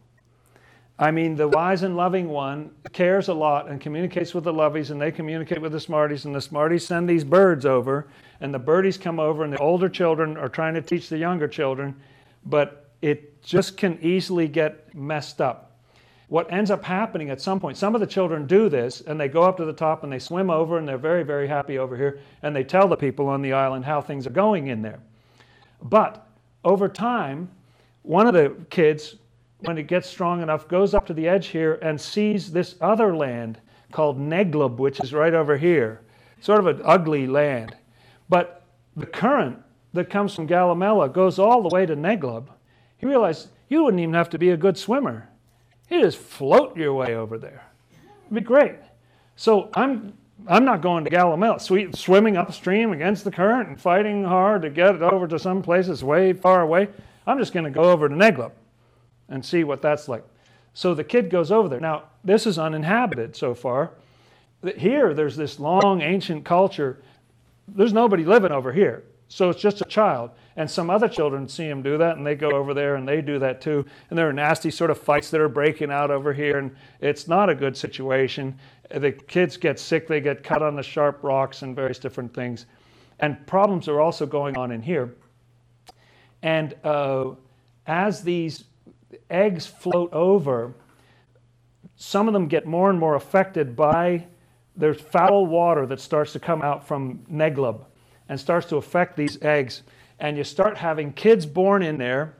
[1.01, 4.91] I mean, the wise and loving one cares a lot and communicates with the lovies,
[4.91, 8.07] and they communicate with the smarties, and the smarties send these birds over,
[8.39, 11.47] and the birdies come over, and the older children are trying to teach the younger
[11.47, 11.95] children,
[12.45, 15.75] but it just can easily get messed up.
[16.27, 19.27] What ends up happening at some point, some of the children do this, and they
[19.27, 21.97] go up to the top and they swim over, and they're very, very happy over
[21.97, 24.99] here, and they tell the people on the island how things are going in there.
[25.81, 26.27] But
[26.63, 27.49] over time,
[28.03, 29.15] one of the kids
[29.61, 33.15] when it gets strong enough, goes up to the edge here and sees this other
[33.15, 33.59] land
[33.91, 36.01] called Neglub, which is right over here.
[36.39, 37.75] Sort of an ugly land.
[38.29, 38.63] But
[38.95, 39.59] the current
[39.93, 42.47] that comes from Gallumella goes all the way to Neglub.
[42.97, 45.29] He realized you wouldn't even have to be a good swimmer.
[45.89, 47.63] You just float your way over there.
[48.25, 48.75] It'd be great.
[49.35, 50.13] So I'm
[50.47, 54.95] I'm not going to sweet, swimming upstream against the current and fighting hard to get
[54.95, 56.87] it over to some places way far away.
[57.27, 58.51] I'm just going to go over to Neglub
[59.31, 60.23] and see what that's like.
[60.73, 61.79] So the kid goes over there.
[61.79, 63.91] Now, this is uninhabited so far.
[64.77, 67.01] Here, there's this long ancient culture.
[67.67, 69.03] There's nobody living over here.
[69.27, 70.31] So it's just a child.
[70.57, 73.21] And some other children see him do that, and they go over there and they
[73.21, 73.85] do that too.
[74.09, 77.27] And there are nasty sort of fights that are breaking out over here, and it's
[77.27, 78.59] not a good situation.
[78.93, 82.65] The kids get sick, they get cut on the sharp rocks and various different things.
[83.19, 85.15] And problems are also going on in here.
[86.43, 87.31] And uh,
[87.87, 88.65] as these
[89.31, 90.73] eggs float over,
[91.95, 94.27] some of them get more and more affected by
[94.75, 97.85] there's foul water that starts to come out from Neglub
[98.29, 99.83] and starts to affect these eggs.
[100.19, 102.35] And you start having kids born in there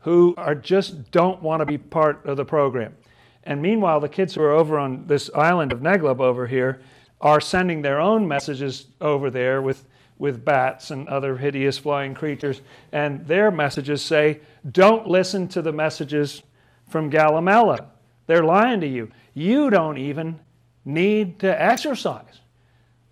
[0.00, 2.96] who are just don't want to be part of the program.
[3.44, 6.80] And meanwhile, the kids who are over on this island of Neglub over here
[7.20, 9.86] are sending their own messages over there with
[10.18, 12.62] with bats and other hideous flying creatures.
[12.92, 16.42] And their messages say, don't listen to the messages
[16.88, 17.86] from Gallumella.
[18.26, 19.10] They're lying to you.
[19.34, 20.40] You don't even
[20.84, 22.40] need to exercise.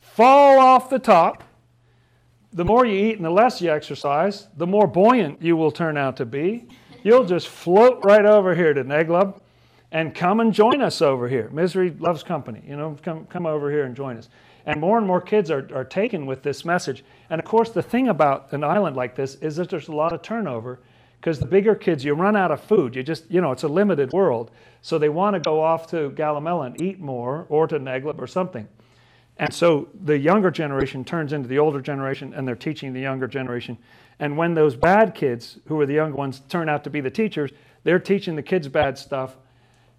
[0.00, 1.44] Fall off the top.
[2.52, 5.96] The more you eat and the less you exercise, the more buoyant you will turn
[5.96, 6.68] out to be.
[7.02, 9.40] You'll just float right over here to Neglub
[9.90, 11.50] and come and join us over here.
[11.50, 12.62] Misery loves company.
[12.66, 14.28] You know, come, come over here and join us.
[14.66, 17.04] And more and more kids are, are taken with this message.
[17.30, 20.12] And of course, the thing about an island like this is that there's a lot
[20.12, 20.80] of turnover
[21.20, 22.94] because the bigger kids, you run out of food.
[22.94, 24.50] You just, you know, it's a limited world.
[24.82, 28.26] So they want to go off to Gallumella and eat more or to Neglub or
[28.26, 28.68] something.
[29.38, 33.26] And so the younger generation turns into the older generation and they're teaching the younger
[33.26, 33.78] generation.
[34.18, 37.10] And when those bad kids, who are the young ones, turn out to be the
[37.10, 37.50] teachers,
[37.82, 39.36] they're teaching the kids bad stuff.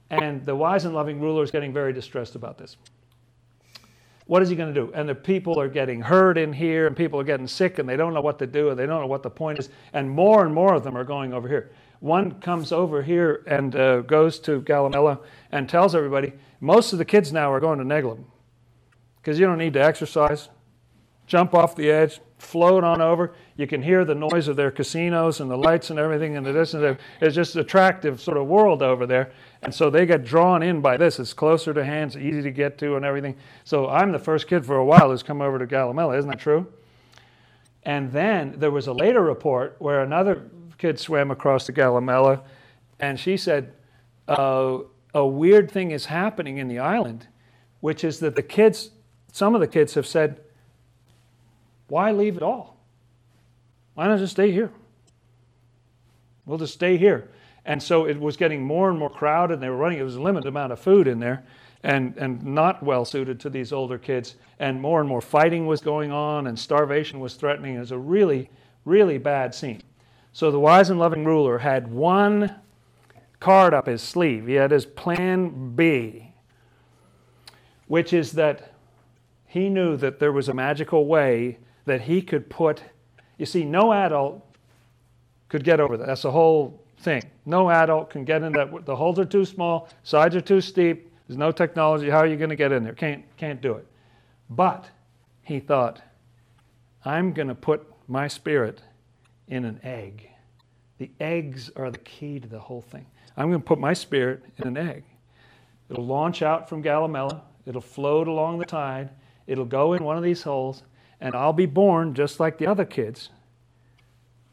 [0.10, 2.78] And the wise and loving ruler is getting very distressed about this.
[4.27, 4.91] What is he going to do?
[4.93, 7.95] And the people are getting hurt in here, and people are getting sick, and they
[7.95, 9.69] don't know what to do, and they don't know what the point is.
[9.93, 11.71] And more and more of them are going over here.
[11.99, 15.19] One comes over here and uh, goes to Gallumella
[15.51, 18.23] and tells everybody most of the kids now are going to Neglub
[19.17, 20.49] because you don't need to exercise.
[21.25, 23.33] Jump off the edge, float on over.
[23.55, 26.53] You can hear the noise of their casinos and the lights and everything and the
[26.53, 26.99] distance.
[27.21, 29.31] It's just attractive sort of world over there.
[29.61, 31.19] And so they get drawn in by this.
[31.19, 33.35] It's closer to hands, easy to get to, and everything.
[33.63, 36.17] So I'm the first kid for a while who's come over to Gallumella.
[36.17, 36.67] Isn't that true?
[37.83, 42.41] And then there was a later report where another kid swam across to Gallumella,
[42.99, 43.73] and she said,
[44.27, 44.79] uh,
[45.13, 47.27] a weird thing is happening in the island,
[47.79, 48.89] which is that the kids,
[49.31, 50.41] some of the kids have said,
[51.87, 52.77] why leave at all?
[53.93, 54.71] Why not just stay here?
[56.45, 57.29] We'll just stay here.
[57.65, 60.15] And so it was getting more and more crowded, and they were running, it was
[60.15, 61.43] a limited amount of food in there,
[61.83, 64.35] and, and not well suited to these older kids.
[64.59, 67.75] And more and more fighting was going on, and starvation was threatening.
[67.75, 68.49] It was a really,
[68.85, 69.81] really bad scene.
[70.31, 72.55] So the wise and loving ruler had one
[73.39, 74.47] card up his sleeve.
[74.47, 76.33] He had his plan B,
[77.87, 78.73] which is that
[79.45, 82.83] he knew that there was a magical way that he could put.
[83.38, 84.43] You see, no adult
[85.49, 86.07] could get over that.
[86.07, 87.23] That's the whole thing.
[87.45, 88.86] No adult can get in that.
[88.86, 91.11] The holes are too small, sides are too steep.
[91.27, 92.09] There's no technology.
[92.09, 92.93] How are you going to get in there?
[92.93, 93.88] Can't, can't do it.
[94.49, 94.89] But
[95.41, 96.01] he thought,
[97.03, 98.81] I'm going to put my spirit
[99.47, 100.29] in an egg.
[100.97, 103.05] The eggs are the key to the whole thing.
[103.38, 105.03] I'm going to put my spirit in an egg.
[105.89, 107.41] It'll launch out from Gallumella.
[107.65, 109.09] It'll float along the tide.
[109.47, 110.83] It'll go in one of these holes,
[111.20, 113.30] and I'll be born just like the other kids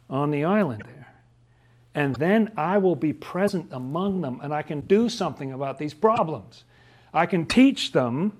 [0.08, 1.14] on the island there
[1.94, 5.92] and then I will be present among them and I can do something about these
[5.92, 6.64] problems.
[7.12, 8.32] I can teach them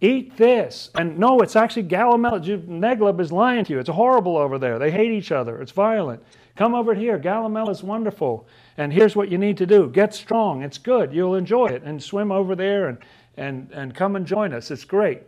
[0.00, 0.90] Eat this.
[0.94, 2.40] And no, it's actually Galamela.
[2.66, 3.78] Neglub is lying to you.
[3.78, 4.78] It's horrible over there.
[4.78, 5.60] They hate each other.
[5.60, 6.22] It's violent.
[6.56, 7.18] Come over here.
[7.18, 8.46] Galamela is wonderful.
[8.78, 10.62] And here's what you need to do get strong.
[10.62, 11.12] It's good.
[11.12, 11.82] You'll enjoy it.
[11.82, 12.98] And swim over there and,
[13.36, 14.70] and, and come and join us.
[14.70, 15.22] It's great.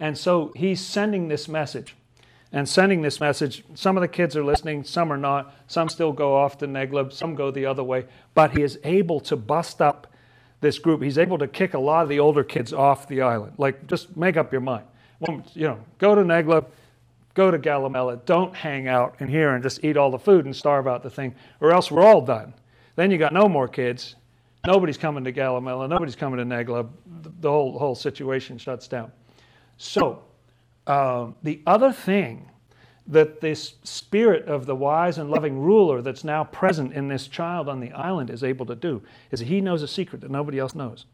[0.00, 1.94] And so he's sending this message
[2.52, 3.62] and sending this message.
[3.74, 5.54] Some of the kids are listening, some are not.
[5.68, 8.06] Some still go off to Neglub, some go the other way.
[8.34, 10.06] But he is able to bust up
[10.60, 11.02] this group.
[11.02, 13.52] He's able to kick a lot of the older kids off the island.
[13.58, 14.84] Like, just make up your mind.
[15.54, 16.66] You know, go to Neglub,
[17.34, 18.24] go to Galamela.
[18.24, 21.10] Don't hang out in here and just eat all the food and starve out the
[21.10, 22.54] thing, or else we're all done.
[22.96, 24.16] Then you got no more kids.
[24.66, 25.88] Nobody's coming to Galamela.
[25.88, 26.88] Nobody's coming to Neglub.
[27.40, 29.12] The whole, whole situation shuts down.
[29.82, 30.24] So,
[30.86, 32.50] um, the other thing
[33.06, 37.66] that this spirit of the wise and loving ruler that's now present in this child
[37.66, 40.74] on the island is able to do is he knows a secret that nobody else
[40.74, 41.06] knows.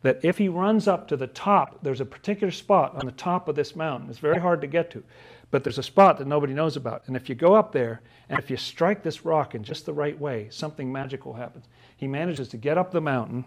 [0.00, 3.46] That if he runs up to the top, there's a particular spot on the top
[3.46, 4.08] of this mountain.
[4.08, 5.04] It's very hard to get to,
[5.50, 7.02] but there's a spot that nobody knows about.
[7.08, 8.00] And if you go up there
[8.30, 11.66] and if you strike this rock in just the right way, something magical happens.
[11.94, 13.44] He manages to get up the mountain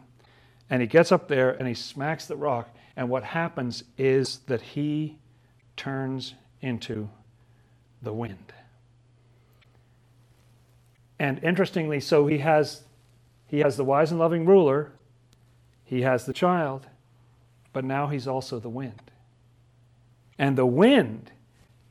[0.70, 4.62] and he gets up there and he smacks the rock and what happens is that
[4.62, 5.18] he
[5.76, 7.10] turns into
[8.02, 8.54] the wind.
[11.20, 12.84] And interestingly, so he has
[13.48, 14.94] he has the wise and loving ruler,
[15.84, 16.88] he has the child,
[17.74, 19.12] but now he's also the wind.
[20.40, 21.32] And the wind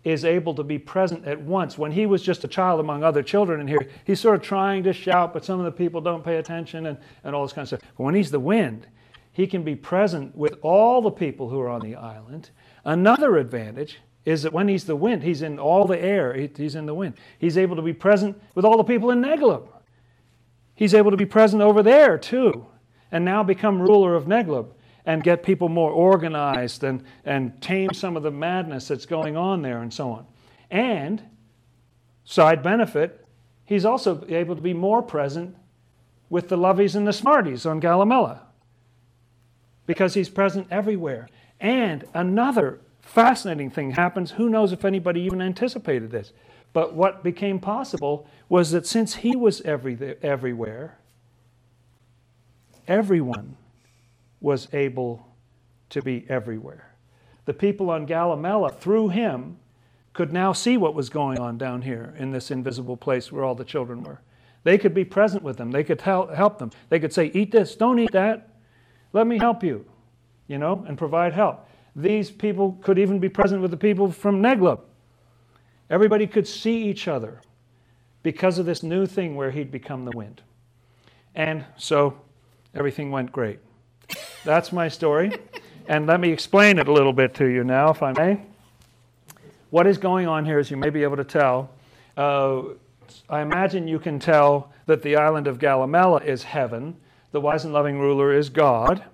[0.03, 1.77] is able to be present at once.
[1.77, 4.83] When he was just a child among other children in here, he's sort of trying
[4.85, 7.65] to shout, but some of the people don't pay attention and, and all this kind
[7.65, 7.81] of stuff.
[7.97, 8.87] But when he's the wind,
[9.33, 12.51] he can be present with all the people who are on the island.
[12.85, 16.87] Another advantage is that when he's the wind, he's in all the air, he's in
[16.87, 17.15] the wind.
[17.39, 19.69] He's able to be present with all the people in Neglub.
[20.75, 22.67] He's able to be present over there too,
[23.13, 24.73] and now become ruler of Neglub
[25.07, 29.63] and get people more organized and, and tame some of the madness that's going on
[29.63, 30.27] there and so on.
[30.71, 31.23] And,
[32.25, 33.27] side benefit,
[33.65, 35.57] he's also able to be more present
[36.29, 38.41] with the lovies and the smarties on Galamela
[39.91, 41.29] because he's present everywhere.
[41.59, 44.31] And another fascinating thing happens.
[44.31, 46.33] Who knows if anybody even anticipated this?
[46.73, 50.97] But what became possible was that since he was every, everywhere,
[52.87, 53.57] everyone
[54.41, 55.27] was able
[55.89, 56.95] to be everywhere.
[57.47, 59.59] The people on Galamela, through him,
[60.13, 63.57] could now see what was going on down here in this invisible place where all
[63.57, 64.21] the children were.
[64.63, 65.73] They could be present with them.
[65.73, 66.71] They could help them.
[66.91, 68.50] They could say, Eat this, don't eat that.
[69.13, 69.85] Let me help you,
[70.47, 71.69] you know, and provide help.
[71.97, 74.81] These people could even be present with the people from Neglub.
[75.89, 77.41] Everybody could see each other
[78.23, 80.43] because of this new thing where he'd become the wind.
[81.35, 82.21] And so
[82.75, 83.59] everything went great.
[84.45, 85.33] That's my story.
[85.89, 88.41] and let me explain it a little bit to you now, if I may.
[89.71, 91.71] What is going on here, as you may be able to tell,
[92.17, 92.63] uh,
[93.29, 96.97] I imagine you can tell that the island of Galamela is heaven
[97.33, 99.05] the wise and loving ruler is God.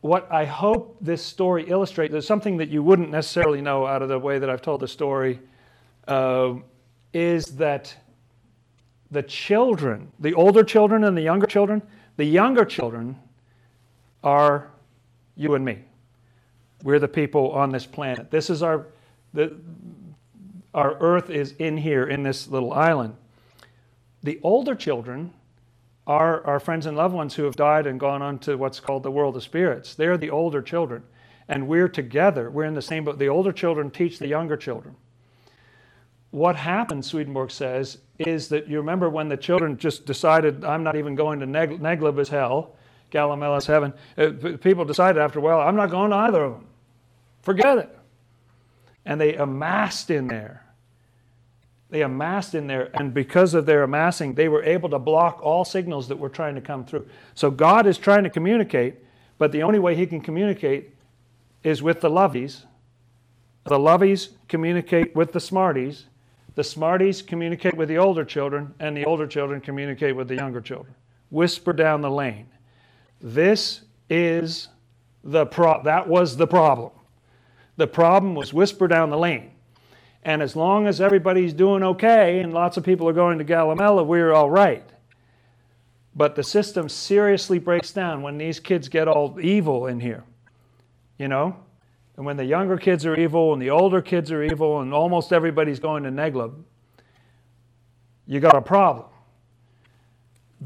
[0.00, 4.08] What I hope this story illustrates is something that you wouldn't necessarily know out of
[4.08, 5.40] the way that I've told the story
[6.08, 6.54] uh,
[7.12, 7.94] is that
[9.10, 11.82] the children, the older children and the younger children,
[12.16, 13.16] the younger children
[14.24, 14.70] are
[15.36, 15.84] you and me.
[16.82, 18.30] We're the people on this planet.
[18.30, 18.86] This is our,
[19.34, 19.54] the,
[20.72, 23.16] our earth is in here in this little island.
[24.22, 25.32] The older children
[26.10, 29.04] our, our friends and loved ones who have died and gone on to what's called
[29.04, 29.94] the world of spirits.
[29.94, 31.04] They're the older children.
[31.48, 32.50] And we're together.
[32.50, 33.20] We're in the same boat.
[33.20, 34.96] The older children teach the younger children.
[36.32, 40.96] What happened, Swedenborg says, is that you remember when the children just decided, I'm not
[40.96, 42.74] even going to Neg- Neglub as hell,
[43.12, 43.92] Galamela's heaven.
[44.18, 46.66] Uh, people decided after a while, I'm not going to either of them.
[47.42, 47.98] Forget it.
[49.06, 50.64] And they amassed in there
[51.90, 55.64] they amassed in there, and because of their amassing, they were able to block all
[55.64, 57.06] signals that were trying to come through.
[57.34, 58.96] So God is trying to communicate,
[59.38, 60.94] but the only way He can communicate
[61.64, 62.64] is with the loveys.
[63.64, 66.06] The loveys communicate with the smarties.
[66.54, 70.60] The smarties communicate with the older children, and the older children communicate with the younger
[70.60, 70.94] children.
[71.30, 72.46] Whisper down the lane.
[73.20, 74.68] This is
[75.24, 76.92] the pro- that was the problem.
[77.76, 79.52] The problem was whisper down the lane.
[80.22, 84.04] And as long as everybody's doing okay and lots of people are going to Galamela,
[84.04, 84.84] we're all right.
[86.14, 90.24] But the system seriously breaks down when these kids get all evil in here.
[91.18, 91.56] You know?
[92.16, 95.32] And when the younger kids are evil and the older kids are evil and almost
[95.32, 96.54] everybody's going to Neglub,
[98.26, 99.06] you got a problem.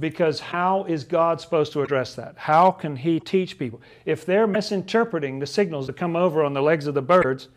[0.01, 2.35] Because how is God supposed to address that?
[2.37, 3.81] How can He teach people?
[4.05, 7.49] If they're misinterpreting the signals that come over on the legs of the birds,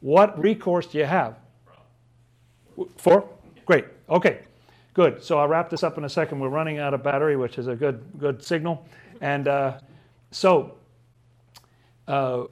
[0.00, 1.36] what recourse do you have?
[2.96, 3.28] Four?
[3.66, 3.84] Great.
[4.08, 4.40] Okay.
[4.94, 5.22] Good.
[5.22, 6.40] So I'll wrap this up in a second.
[6.40, 8.86] We're running out of battery, which is a good good signal.
[9.20, 9.78] And uh,
[10.30, 10.76] so,
[12.08, 12.44] uh,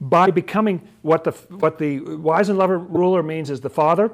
[0.00, 4.10] by becoming what the what the wise and lover ruler means is the father.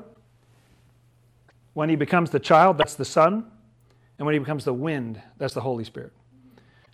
[1.74, 3.50] When he becomes the child, that's the son,
[4.18, 6.12] and when he becomes the wind, that's the Holy Spirit.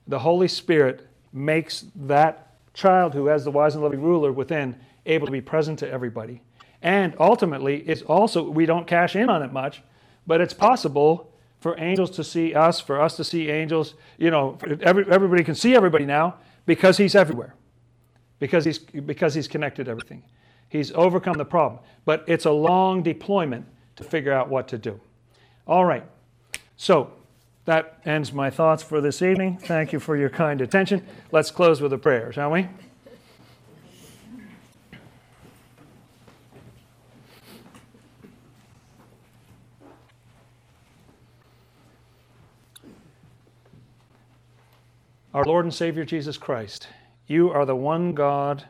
[0.07, 4.77] The Holy Spirit makes that child who has the wise and loving ruler within
[5.07, 6.43] able to be present to everybody.
[6.83, 9.83] And ultimately, it's also, we don't cash in on it much,
[10.27, 13.95] but it's possible for angels to see us, for us to see angels.
[14.17, 16.37] You know, every, everybody can see everybody now
[16.67, 17.55] because he's everywhere,
[18.39, 20.23] because he's, because he's connected everything.
[20.69, 21.81] He's overcome the problem.
[22.05, 25.01] But it's a long deployment to figure out what to do.
[25.67, 26.05] All right.
[26.77, 27.11] So
[27.65, 29.59] that ends my thoughts for this evening.
[29.59, 31.05] Thank you for your kind attention.
[31.33, 32.69] Let's close with a prayer, shall we?
[45.39, 46.89] Our Lord and Savior Jesus Christ,
[47.29, 48.65] you are the one God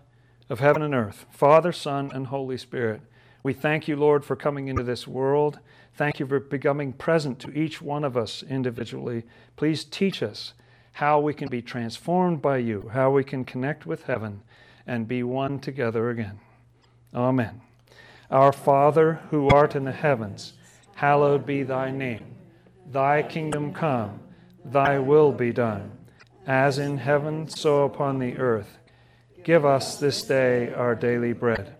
[0.50, 3.00] of heaven and earth, Father, Son, and Holy Spirit.
[3.42, 5.60] We thank you, Lord, for coming into this world.
[5.94, 9.24] Thank you for becoming present to each one of us individually.
[9.56, 10.52] Please teach us
[10.92, 14.42] how we can be transformed by you, how we can connect with heaven
[14.86, 16.38] and be one together again.
[17.14, 17.62] Amen.
[18.30, 20.52] Our Father, who art in the heavens,
[20.96, 22.26] hallowed be thy name.
[22.92, 24.20] Thy kingdom come,
[24.66, 25.92] thy will be done
[26.48, 28.78] as in heaven, so upon the earth.
[29.44, 31.76] Give us this day our daily bread,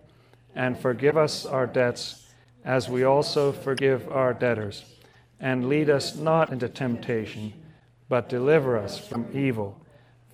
[0.53, 2.27] and forgive us our debts,
[2.63, 4.85] as we also forgive our debtors.
[5.39, 7.53] And lead us not into temptation,
[8.09, 9.83] but deliver us from evil.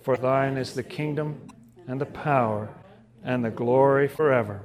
[0.02, 1.40] For thine is the kingdom,
[1.88, 2.68] and the power,
[3.24, 4.60] and the glory forever.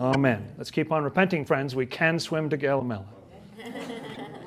[0.00, 0.48] Amen.
[0.58, 1.76] Let's keep on repenting, friends.
[1.76, 3.06] We can swim to Galamela.